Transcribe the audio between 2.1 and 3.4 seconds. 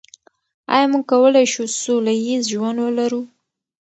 ییز ژوند ولرو؟